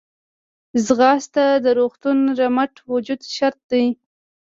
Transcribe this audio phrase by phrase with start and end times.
[0.85, 1.93] ځغاسته د روغ
[2.39, 3.85] رمټ وجود شرط دی